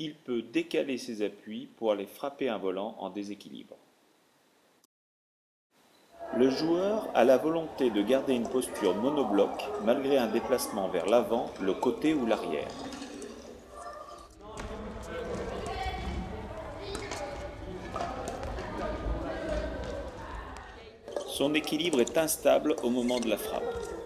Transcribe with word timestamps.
il 0.00 0.14
peut 0.14 0.40
décaler 0.40 0.96
ses 0.96 1.20
appuis 1.20 1.68
pour 1.76 1.92
aller 1.92 2.06
frapper 2.06 2.48
un 2.48 2.56
volant 2.56 2.96
en 3.00 3.10
déséquilibre. 3.10 3.76
Le 6.34 6.48
joueur 6.48 7.10
a 7.14 7.22
la 7.24 7.36
volonté 7.36 7.90
de 7.90 8.00
garder 8.00 8.32
une 8.32 8.48
posture 8.48 8.94
monobloc 8.94 9.50
malgré 9.84 10.16
un 10.16 10.28
déplacement 10.28 10.88
vers 10.88 11.04
l'avant, 11.04 11.50
le 11.60 11.74
côté 11.74 12.14
ou 12.14 12.24
l'arrière. 12.24 12.70
Son 21.26 21.52
équilibre 21.54 22.00
est 22.00 22.16
instable 22.16 22.74
au 22.82 22.88
moment 22.88 23.20
de 23.20 23.28
la 23.28 23.36
frappe. 23.36 23.99